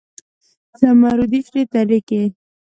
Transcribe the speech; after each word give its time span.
زمرودو 0.79 1.39
شنې 1.47 1.63
درې 1.73 1.99
کې 2.07 2.21